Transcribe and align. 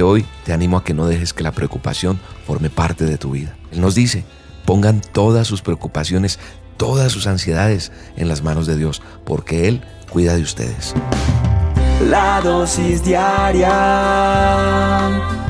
que 0.00 0.04
hoy 0.04 0.24
te 0.46 0.54
animo 0.54 0.78
a 0.78 0.82
que 0.82 0.94
no 0.94 1.06
dejes 1.06 1.34
que 1.34 1.42
la 1.42 1.52
preocupación 1.52 2.18
forme 2.46 2.70
parte 2.70 3.04
de 3.04 3.18
tu 3.18 3.32
vida. 3.32 3.54
Él 3.70 3.82
nos 3.82 3.94
dice, 3.94 4.24
pongan 4.64 5.02
todas 5.02 5.46
sus 5.46 5.60
preocupaciones, 5.60 6.38
todas 6.78 7.12
sus 7.12 7.26
ansiedades 7.26 7.92
en 8.16 8.26
las 8.26 8.42
manos 8.42 8.66
de 8.66 8.78
Dios, 8.78 9.02
porque 9.26 9.68
Él 9.68 9.82
cuida 10.10 10.36
de 10.36 10.40
ustedes. 10.40 10.94
La 12.08 12.40
dosis 12.40 13.04
diaria 13.04 13.68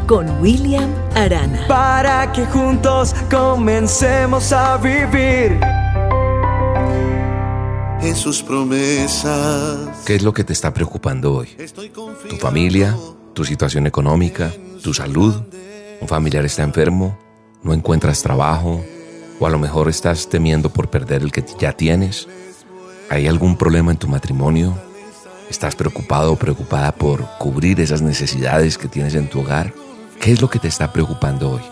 con 0.09 0.29
William 0.41 0.91
Arana. 1.14 1.69
Para 1.69 2.32
que 2.32 2.45
juntos 2.46 3.14
comencemos 3.30 4.53
a 4.53 4.79
vivir 4.79 5.61
en 8.03 8.17
sus 8.17 8.43
promesas. 8.43 10.03
¿Qué 10.05 10.17
es 10.17 10.25
lo 10.25 10.32
que 10.32 10.43
te 10.43 10.53
está 10.53 10.75
preocupando 10.75 11.35
hoy? 11.35 11.57
¿Tu 12.29 12.37
familia? 12.39 12.96
¿Tu 13.40 13.46
situación 13.46 13.86
económica? 13.86 14.53
¿Tu 14.82 14.93
salud? 14.93 15.35
¿Un 15.99 16.07
familiar 16.07 16.44
está 16.44 16.62
enfermo? 16.62 17.18
¿No 17.63 17.72
encuentras 17.72 18.21
trabajo? 18.21 18.85
¿O 19.39 19.46
a 19.46 19.49
lo 19.49 19.58
mejor 19.58 19.89
estás 19.89 20.29
temiendo 20.29 20.68
por 20.68 20.90
perder 20.90 21.22
el 21.22 21.32
que 21.32 21.43
ya 21.58 21.72
tienes? 21.72 22.29
¿Hay 23.08 23.26
algún 23.26 23.57
problema 23.57 23.93
en 23.93 23.96
tu 23.96 24.08
matrimonio? 24.08 24.76
¿Estás 25.49 25.75
preocupado 25.75 26.32
o 26.32 26.36
preocupada 26.36 26.93
por 26.93 27.26
cubrir 27.39 27.80
esas 27.80 28.03
necesidades 28.03 28.76
que 28.76 28.89
tienes 28.89 29.14
en 29.14 29.30
tu 29.30 29.41
hogar? 29.41 29.72
¿Qué 30.21 30.32
es 30.32 30.43
lo 30.43 30.50
que 30.50 30.58
te 30.58 30.68
está 30.68 30.93
preocupando 30.93 31.52
hoy? 31.52 31.63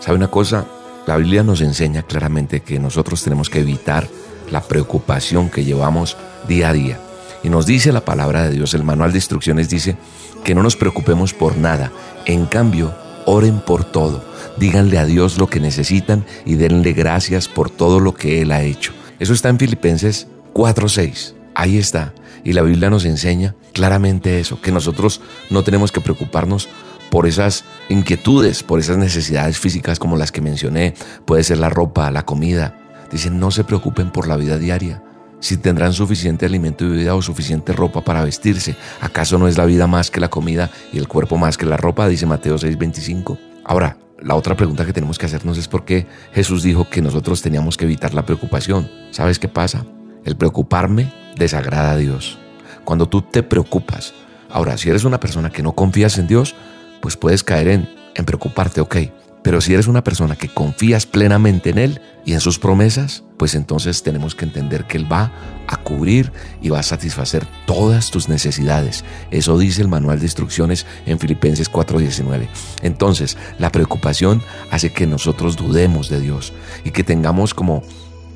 ¿Sabe 0.00 0.16
una 0.16 0.30
cosa? 0.30 0.64
La 1.06 1.18
Biblia 1.18 1.42
nos 1.42 1.60
enseña 1.60 2.02
claramente 2.02 2.60
que 2.60 2.78
nosotros 2.78 3.22
tenemos 3.22 3.50
que 3.50 3.60
evitar 3.60 4.08
la 4.50 4.62
preocupación 4.62 5.50
que 5.50 5.64
llevamos 5.64 6.16
día 6.48 6.70
a 6.70 6.72
día. 6.72 6.98
Y 7.42 7.50
nos 7.50 7.66
dice 7.66 7.92
la 7.92 8.04
palabra 8.04 8.44
de 8.44 8.52
Dios, 8.52 8.74
el 8.74 8.84
manual 8.84 9.12
de 9.12 9.18
instrucciones 9.18 9.68
dice 9.68 9.96
que 10.44 10.54
no 10.54 10.62
nos 10.62 10.76
preocupemos 10.76 11.34
por 11.34 11.56
nada. 11.56 11.92
En 12.26 12.46
cambio, 12.46 12.94
oren 13.26 13.60
por 13.60 13.84
todo. 13.84 14.24
Díganle 14.56 14.98
a 14.98 15.04
Dios 15.04 15.38
lo 15.38 15.48
que 15.48 15.60
necesitan 15.60 16.24
y 16.44 16.54
denle 16.54 16.92
gracias 16.92 17.48
por 17.48 17.70
todo 17.70 18.00
lo 18.00 18.14
que 18.14 18.42
Él 18.42 18.52
ha 18.52 18.62
hecho. 18.62 18.92
Eso 19.18 19.32
está 19.32 19.48
en 19.48 19.58
Filipenses 19.58 20.26
4:6. 20.54 21.34
Ahí 21.54 21.78
está. 21.78 22.14
Y 22.42 22.52
la 22.52 22.62
Biblia 22.62 22.90
nos 22.90 23.04
enseña 23.04 23.54
claramente 23.72 24.40
eso, 24.40 24.60
que 24.60 24.72
nosotros 24.72 25.20
no 25.50 25.62
tenemos 25.62 25.92
que 25.92 26.00
preocuparnos 26.00 26.68
por 27.10 27.26
esas 27.26 27.64
inquietudes, 27.88 28.62
por 28.62 28.80
esas 28.80 28.96
necesidades 28.96 29.58
físicas 29.58 29.98
como 29.98 30.16
las 30.16 30.32
que 30.32 30.40
mencioné. 30.40 30.94
Puede 31.26 31.42
ser 31.42 31.58
la 31.58 31.68
ropa, 31.68 32.10
la 32.10 32.24
comida, 32.24 32.80
Dicen, 33.10 33.40
no 33.40 33.50
se 33.50 33.64
preocupen 33.64 34.10
por 34.10 34.28
la 34.28 34.36
vida 34.36 34.56
diaria, 34.56 35.02
si 35.40 35.56
tendrán 35.56 35.92
suficiente 35.92 36.46
alimento 36.46 36.84
y 36.84 36.90
bebida 36.90 37.14
o 37.14 37.22
suficiente 37.22 37.72
ropa 37.72 38.02
para 38.02 38.22
vestirse. 38.22 38.76
¿Acaso 39.00 39.38
no 39.38 39.48
es 39.48 39.58
la 39.58 39.64
vida 39.64 39.86
más 39.86 40.10
que 40.10 40.20
la 40.20 40.28
comida 40.28 40.70
y 40.92 40.98
el 40.98 41.08
cuerpo 41.08 41.36
más 41.36 41.56
que 41.56 41.66
la 41.66 41.76
ropa? 41.76 42.08
Dice 42.08 42.26
Mateo 42.26 42.56
6:25. 42.56 43.38
Ahora, 43.64 43.96
la 44.22 44.34
otra 44.34 44.54
pregunta 44.54 44.84
que 44.84 44.92
tenemos 44.92 45.18
que 45.18 45.26
hacernos 45.26 45.56
es 45.58 45.66
por 45.66 45.84
qué 45.84 46.06
Jesús 46.32 46.62
dijo 46.62 46.88
que 46.88 47.02
nosotros 47.02 47.42
teníamos 47.42 47.76
que 47.76 47.86
evitar 47.86 48.14
la 48.14 48.26
preocupación. 48.26 48.90
¿Sabes 49.10 49.38
qué 49.38 49.48
pasa? 49.48 49.84
El 50.24 50.36
preocuparme 50.36 51.12
desagrada 51.36 51.92
a 51.92 51.96
Dios. 51.96 52.38
Cuando 52.84 53.08
tú 53.08 53.22
te 53.22 53.42
preocupas, 53.42 54.12
ahora, 54.50 54.76
si 54.76 54.90
eres 54.90 55.04
una 55.04 55.20
persona 55.20 55.50
que 55.50 55.62
no 55.62 55.72
confías 55.72 56.18
en 56.18 56.26
Dios, 56.26 56.54
pues 57.00 57.16
puedes 57.16 57.42
caer 57.42 57.68
en, 57.68 57.88
en 58.14 58.24
preocuparte, 58.24 58.80
ok, 58.80 58.96
pero 59.42 59.60
si 59.60 59.72
eres 59.72 59.86
una 59.86 60.04
persona 60.04 60.36
que 60.36 60.52
confías 60.52 61.06
plenamente 61.06 61.70
en 61.70 61.78
Él 61.78 62.00
y 62.24 62.34
en 62.34 62.40
sus 62.40 62.58
promesas, 62.58 63.24
pues 63.38 63.54
entonces 63.54 64.02
tenemos 64.02 64.34
que 64.34 64.44
entender 64.44 64.84
que 64.84 64.98
Él 64.98 65.10
va 65.10 65.32
a 65.66 65.78
cubrir 65.78 66.30
y 66.60 66.68
va 66.68 66.80
a 66.80 66.82
satisfacer 66.82 67.46
todas 67.66 68.10
tus 68.10 68.28
necesidades. 68.28 69.04
Eso 69.30 69.58
dice 69.58 69.80
el 69.80 69.88
manual 69.88 70.18
de 70.18 70.26
instrucciones 70.26 70.84
en 71.06 71.18
Filipenses 71.18 71.70
4:19. 71.70 72.48
Entonces, 72.82 73.38
la 73.58 73.72
preocupación 73.72 74.42
hace 74.70 74.92
que 74.92 75.06
nosotros 75.06 75.56
dudemos 75.56 76.10
de 76.10 76.20
Dios 76.20 76.52
y 76.84 76.90
que 76.90 77.04
tengamos 77.04 77.54
como 77.54 77.82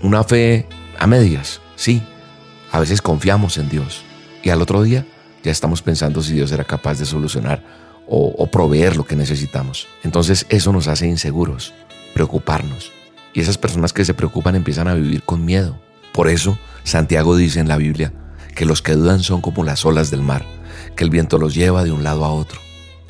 una 0.03 0.25
fe 0.25 0.67
a 0.99 1.07
medias. 1.07 1.61
Sí, 1.77 2.03
a 2.73 2.81
veces 2.81 3.03
confiamos 3.03 3.59
en 3.59 3.69
Dios 3.69 4.03
y 4.43 4.51
al 4.51 4.63
otro 4.63 4.83
día 4.83 5.07
ya 5.43 5.53
estamos 5.53 5.83
pensando 5.83 6.23
si 6.23 6.33
Dios 6.33 6.51
era 6.53 6.65
capaz 6.65 6.99
de 6.99 7.05
solucionar 7.05 7.84
o, 8.07 8.47
proveer 8.49 8.97
lo 8.97 9.05
que 9.05 9.17
necesitamos. 9.17 9.89
Entonces 10.03 10.47
eso 10.49 10.73
nos 10.73 10.89
hace 10.89 11.07
inseguros, 11.07 11.73
preocuparnos. 12.15 12.93
Y 13.33 13.41
esas 13.41 13.59
personas 13.59 13.93
que 13.93 14.05
se 14.05 14.15
preocupan 14.15 14.55
empiezan 14.55 14.89
a 14.89 14.95
vivir 14.95 15.23
con 15.23 15.45
miedo. 15.45 15.79
Por 16.13 16.29
eso 16.29 16.59
Santiago 16.85 17.37
dice 17.37 17.61
en 17.61 17.69
la 17.69 17.79
Biblia 17.79 18.13
que 18.55 18.67
los 18.67 18.83
que 18.83 18.93
dudan 18.93 19.21
son 19.21 19.41
como 19.41 19.65
las 19.65 19.85
olas 19.85 20.11
del 20.11 20.23
mar, 20.23 20.45
que 20.97 21.05
el 21.05 21.11
viento 21.11 21.39
los 21.39 21.55
lleva 21.55 21.83
de 21.85 21.91
un 21.91 22.05
lado 22.05 22.25
a 22.25 22.33
otro. 22.33 22.61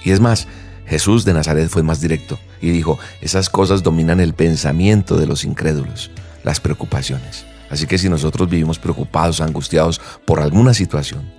Y 0.03 0.13
es 0.13 0.21
más, 0.21 0.47
Jesús 0.87 1.25
de 1.25 1.35
Nazaret 1.35 1.69
fue 1.69 1.83
más 1.83 2.01
directo 2.01 2.39
y 2.61 2.71
dijo, 2.71 2.99
esas 3.21 3.51
cosas 3.51 3.83
dominan 3.83 4.21
el 4.21 4.35
pensamiento 4.35 5.17
de 5.17 5.27
los 5.27 5.45
incrédulos, 5.45 6.11
las 6.45 6.61
preocupaciones. 6.61 7.45
Así 7.71 7.87
que 7.87 7.99
si 7.99 8.09
nosotros 8.09 8.49
vivimos 8.49 8.79
preocupados, 8.79 9.41
angustiados 9.41 10.01
por 10.25 10.41
alguna 10.41 10.75
situación, 10.75 11.31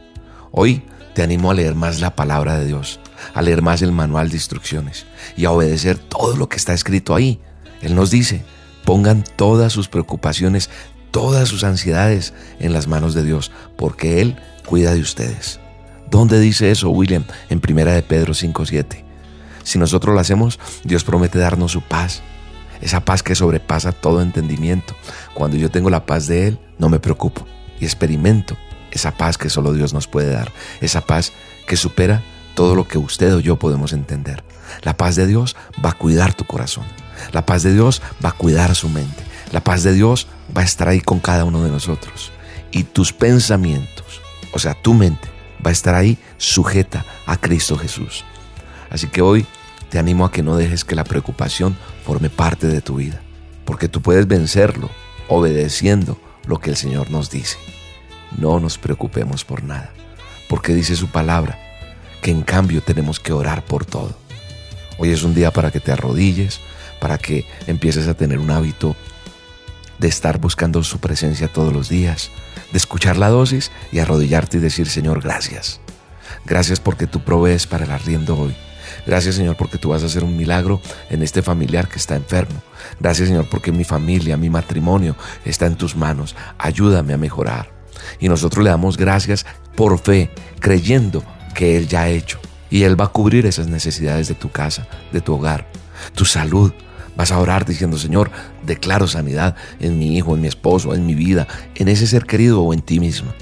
hoy 0.51 0.83
te 1.16 1.24
animo 1.24 1.50
a 1.50 1.53
leer 1.53 1.76
más 1.76 2.02
la 2.02 2.14
palabra 2.14 2.59
de 2.59 2.66
Dios, 2.66 3.00
a 3.34 3.42
leer 3.42 3.62
más 3.62 3.81
el 3.81 3.94
manual 3.94 4.30
de 4.30 4.36
instrucciones 4.36 5.06
y 5.38 5.46
a 5.46 5.52
obedecer 5.52 5.98
todo 5.98 6.36
lo 6.36 6.50
que 6.50 6.58
está 6.58 6.74
escrito 6.74 7.16
ahí. 7.16 7.40
Él 7.81 7.96
nos 7.96 8.12
dice, 8.12 8.44
pongan 8.84 9.24
todas 9.38 9.72
sus 9.72 9.88
preocupaciones, 9.88 10.70
todas 11.12 11.48
sus 11.48 11.64
ansiedades 11.64 12.34
en 12.59 12.74
las 12.74 12.88
manos 12.88 13.14
de 13.14 13.24
Dios, 13.24 13.52
porque 13.78 14.22
Él 14.22 14.36
cuida 14.68 14.94
de 14.94 15.00
ustedes. 15.00 15.62
¿Dónde 16.12 16.38
dice 16.40 16.70
eso, 16.70 16.90
William? 16.90 17.24
En 17.50 17.62
primera 17.62 17.94
de 17.94 18.03
Pedro 18.03 18.34
5.7. 18.34 19.03
Si 19.64 19.80
nosotros 19.80 20.14
lo 20.14 20.20
hacemos, 20.20 20.59
Dios 20.84 21.06
promete 21.06 21.40
darnos 21.40 21.72
su 21.72 21.82
paz, 21.82 22.24
esa 22.82 23.06
paz 23.06 23.24
que 23.24 23.36
sobrepasa 23.36 23.94
todo 23.94 24.22
entendimiento. 24.22 24.96
Cuando 25.34 25.56
yo 25.56 25.72
tengo 25.72 25.90
la 25.90 26.06
paz 26.06 26.28
de 26.28 26.50
Él, 26.50 26.59
no 26.78 26.90
me 26.90 27.00
preocupo 27.00 27.47
y 27.80 27.86
experimento 27.86 28.58
esa 28.95 29.11
paz 29.11 29.38
que 29.38 29.50
solo 29.50 29.73
Dios 29.73 29.94
nos 29.94 30.07
puede 30.07 30.31
dar, 30.31 30.51
esa 30.81 31.01
paz 31.01 31.33
que 31.67 31.75
supera 31.75 32.23
todo 32.56 32.75
lo 32.75 32.88
que 32.88 32.97
usted 32.97 33.35
o 33.35 33.41
yo 33.41 33.57
podemos 33.57 33.94
entender. 33.94 34.44
La 34.81 34.95
paz 34.95 35.16
de 35.16 35.28
Dios 35.28 35.56
va 35.83 35.91
a 35.91 35.97
cuidar 35.97 36.33
tu 36.33 36.45
corazón. 36.45 36.85
La 37.34 37.45
paz 37.45 37.63
de 37.63 37.73
Dios 37.73 38.01
va 38.23 38.29
a 38.29 38.38
cuidar 38.38 38.73
su 38.73 38.89
mente. 38.89 39.23
La 39.51 39.61
paz 39.61 39.84
de 39.84 39.94
Dios 39.94 40.28
va 40.55 40.61
a 40.61 40.66
estar 40.66 40.88
ahí 40.88 41.01
con 41.01 41.19
cada 41.19 41.44
uno 41.44 41.63
de 41.63 41.69
nosotros. 41.69 42.31
Y 42.72 42.84
tus 42.84 43.11
pensamientos, 43.11 44.22
o 44.53 44.59
sea, 44.59 44.73
tu 44.73 44.94
mente, 44.94 45.28
va 45.63 45.69
a 45.69 45.73
estar 45.73 45.94
ahí 45.94 46.17
sujeta 46.38 47.05
a 47.25 47.38
Cristo 47.38 47.78
Jesús. 47.78 48.23
Así 48.89 49.07
que 49.07 49.22
hoy 49.22 49.45
te 49.89 50.00
animo 50.00 50.25
a 50.25 50.31
que 50.31 50.44
no 50.44 50.55
dejes 50.55 50.85
que 50.85 50.95
la 50.95 51.03
preocupación 51.03 51.78
forme 52.05 52.29
parte 52.29 52.67
de 52.67 52.81
tu 52.81 52.95
vida, 52.95 53.22
porque 53.66 53.89
tú 53.89 54.01
puedes 54.01 54.28
vencerlo 54.28 54.89
obedeciendo 55.28 56.17
lo 56.45 56.59
que 56.59 56.69
el 56.69 56.78
Señor 56.78 57.09
nos 57.11 57.29
dice 57.29 57.57
no 58.38 58.59
nos 58.59 58.78
preocupemos 58.78 59.46
por 59.46 59.63
nada, 59.63 59.91
porque 60.47 60.73
dice 60.73 60.96
su 60.96 61.07
palabra 61.07 61.59
que 62.22 62.31
en 62.31 62.41
cambio 62.41 62.81
tenemos 62.81 63.19
que 63.19 63.34
orar 63.34 63.63
por 63.63 63.85
todo. 63.85 64.18
Hoy 64.97 65.12
es 65.12 65.23
un 65.23 65.35
día 65.35 65.51
para 65.51 65.72
que 65.72 65.79
te 65.79 65.91
arrodilles, 65.91 66.59
para 67.00 67.18
que 67.18 67.46
empieces 67.68 68.07
a 68.07 68.13
tener 68.13 68.40
un 68.40 68.51
hábito 68.51 68.96
de 70.00 70.07
estar 70.07 70.40
buscando 70.40 70.84
su 70.84 71.00
presencia 71.00 71.47
todos 71.47 71.73
los 71.73 71.90
días, 71.90 72.31
de 72.72 72.78
escuchar 72.78 73.18
la 73.18 73.29
dosis 73.29 73.72
y 73.91 74.00
arrodillarte 74.00 74.57
y 74.57 74.62
decir, 74.62 74.88
Señor, 74.88 75.22
gracias. 75.22 75.79
Gracias 76.46 76.79
porque 76.79 77.07
tú 77.07 77.22
provees 77.22 77.67
para 77.67 77.85
el 77.85 77.91
arriendo 77.91 78.38
hoy. 78.38 78.56
Gracias 79.06 79.35
Señor 79.35 79.56
porque 79.56 79.78
tú 79.78 79.90
vas 79.90 80.03
a 80.03 80.07
hacer 80.07 80.23
un 80.23 80.38
milagro 80.38 80.81
en 81.09 81.22
este 81.22 81.41
familiar 81.41 81.88
que 81.88 81.97
está 81.97 82.16
enfermo. 82.16 82.62
Gracias 83.00 83.28
Señor 83.28 83.47
porque 83.50 83.72
mi 83.72 83.84
familia, 83.84 84.38
mi 84.38 84.50
matrimonio 84.50 85.16
está 85.44 85.66
en 85.66 85.75
tus 85.75 85.96
manos. 85.96 86.35
Ayúdame 86.57 87.13
a 87.13 87.17
mejorar. 87.17 87.75
Y 88.19 88.29
nosotros 88.29 88.63
le 88.63 88.69
damos 88.69 88.97
gracias 88.97 89.45
por 89.75 89.99
fe, 89.99 90.29
creyendo 90.59 91.23
que 91.53 91.77
Él 91.77 91.87
ya 91.87 92.02
ha 92.02 92.09
hecho. 92.09 92.40
Y 92.69 92.84
Él 92.84 92.99
va 92.99 93.05
a 93.05 93.09
cubrir 93.09 93.46
esas 93.46 93.67
necesidades 93.67 94.28
de 94.28 94.35
tu 94.35 94.52
casa, 94.52 94.87
de 95.11 95.22
tu 95.22 95.34
hogar, 95.34 95.67
tu 96.13 96.25
salud. 96.25 96.73
Vas 97.16 97.31
a 97.31 97.40
orar 97.40 97.66
diciendo, 97.66 97.97
Señor, 97.97 98.29
declaro 98.66 99.07
sanidad 99.07 99.55
en 99.79 99.97
mi 99.97 100.17
hijo, 100.17 100.35
en 100.35 100.41
mi 100.41 100.47
esposo, 100.47 100.93
en 100.93 101.05
mi 101.05 101.16
vida, 101.16 101.47
en 101.75 101.87
ese 101.87 102.07
ser 102.07 102.25
querido 102.25 102.61
o 102.61 102.73
en 102.73 102.81
ti 102.81 102.99
mismo. 102.99 103.34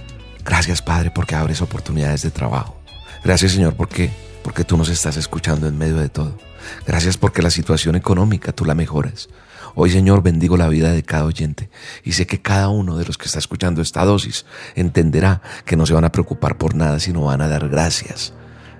Gracias, 0.45 0.81
Padre, 0.81 1.09
porque 1.09 1.35
abres 1.35 1.61
oportunidades 1.61 2.21
de 2.21 2.31
trabajo. 2.31 2.77
Gracias, 3.23 3.53
Señor, 3.53 3.75
porque, 3.75 4.11
porque 4.43 4.63
tú 4.63 4.77
nos 4.77 4.89
estás 4.89 5.17
escuchando 5.17 5.67
en 5.67 5.77
medio 5.77 5.95
de 5.95 6.09
todo. 6.09 6.37
Gracias 6.85 7.17
porque 7.17 7.41
la 7.41 7.49
situación 7.49 7.95
económica 7.95 8.51
tú 8.51 8.65
la 8.65 8.75
mejoras. 8.75 9.29
Hoy, 9.75 9.89
Señor, 9.89 10.21
bendigo 10.21 10.55
la 10.55 10.67
vida 10.67 10.91
de 10.91 11.01
cada 11.01 11.25
oyente 11.25 11.69
y 12.03 12.11
sé 12.11 12.27
que 12.27 12.41
cada 12.41 12.69
uno 12.69 12.97
de 12.97 13.05
los 13.05 13.17
que 13.17 13.25
está 13.25 13.39
escuchando 13.39 13.81
esta 13.81 14.05
dosis 14.05 14.45
entenderá 14.75 15.41
que 15.65 15.75
no 15.75 15.87
se 15.87 15.93
van 15.93 16.05
a 16.05 16.11
preocupar 16.11 16.57
por 16.57 16.75
nada, 16.75 16.99
sino 16.99 17.23
van 17.23 17.41
a 17.41 17.47
dar 17.47 17.69
gracias. 17.69 18.33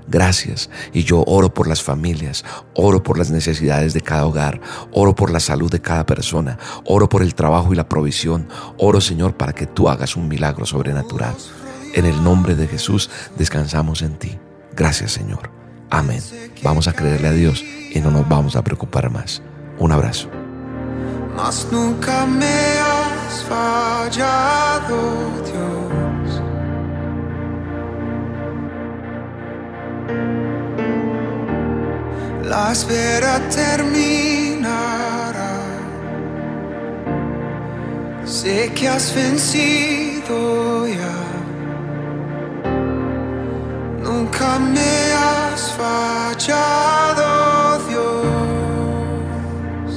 Gracias. 0.08 0.70
Y 0.92 1.04
yo 1.04 1.24
oro 1.26 1.54
por 1.54 1.68
las 1.68 1.82
familias, 1.82 2.44
oro 2.76 3.02
por 3.02 3.18
las 3.18 3.32
necesidades 3.32 3.94
de 3.94 4.02
cada 4.02 4.26
hogar, 4.26 4.62
oro 4.92 5.16
por 5.16 5.32
la 5.32 5.40
salud 5.40 5.72
de 5.72 5.82
cada 5.82 6.06
persona, 6.06 6.60
oro 6.86 7.10
por 7.10 7.22
el 7.22 7.36
trabajo 7.36 7.74
y 7.74 7.76
la 7.76 7.88
provisión. 7.90 8.48
Oro, 8.78 9.02
Señor, 9.02 9.38
para 9.38 9.54
que 9.54 9.66
tú 9.66 9.90
hagas 9.90 10.16
un 10.16 10.28
milagro 10.28 10.66
sobrenatural. 10.66 11.36
En 11.94 12.06
el 12.06 12.24
nombre 12.24 12.56
de 12.56 12.68
Jesús 12.68 13.10
descansamos 13.38 14.02
en 14.02 14.18
ti. 14.18 14.38
Gracias, 14.76 15.14
Señor. 15.14 15.53
Amén. 15.94 16.22
Vamos 16.64 16.88
a 16.88 16.94
creerle 16.94 17.28
a 17.28 17.34
Dios 17.34 17.64
y 17.92 18.00
no 18.00 18.10
nos 18.10 18.28
vamos 18.28 18.56
a 18.56 18.64
preocupar 18.64 19.12
más. 19.12 19.44
Un 19.78 19.92
abrazo. 19.92 20.28
Mas 21.36 21.68
nunca 21.72 22.26
me 22.26 22.80
has 22.80 23.44
fallado, 23.44 24.98
Dios. 25.46 26.42
La 32.44 32.72
espera 32.72 33.40
terminará. 33.50 34.74
Sé 38.26 38.72
que 38.74 38.88
has 38.88 39.14
vencido 39.14 40.88
ya. 40.88 41.20
Nunca 44.04 44.58
me 44.58 45.13
has 45.54 45.72
fallado, 45.74 47.28
Dios. 47.88 49.92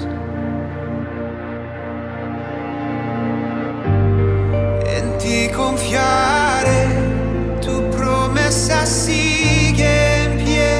En 4.96 5.06
ti 5.18 5.48
confiaré, 5.56 6.82
tu 7.64 7.74
promesa 7.96 8.84
sigue 8.84 9.94
en 10.24 10.32
pie, 10.44 10.74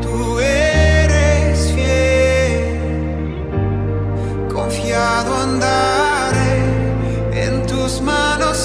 tú 0.00 0.40
eres 0.40 1.72
fiel. 1.74 2.64
Confiado 4.48 5.30
andaré, 5.48 6.54
en 7.44 7.54
tus 7.66 8.00
manos 8.00 8.56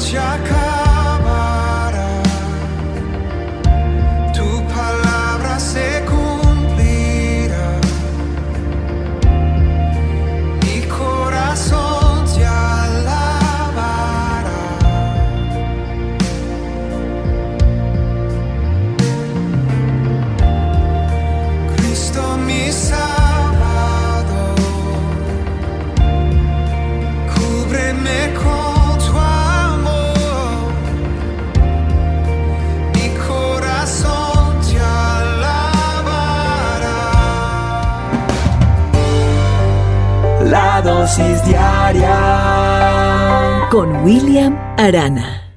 watch 0.00 0.59
Con 43.68 44.04
William 44.04 44.56
Arana. 44.78 45.49